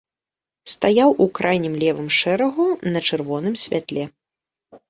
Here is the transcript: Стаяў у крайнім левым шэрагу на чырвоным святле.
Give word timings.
Стаяў 0.73 1.09
у 1.25 1.27
крайнім 1.39 1.73
левым 1.83 2.09
шэрагу 2.21 2.65
на 2.97 3.05
чырвоным 3.11 3.55
святле. 3.67 4.03